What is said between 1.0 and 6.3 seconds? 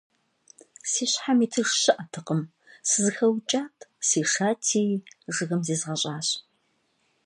щхьэм итыж щыӀэтэкъым, сызэхэукӀат, сешати, жыгым зезгъэщӀащ.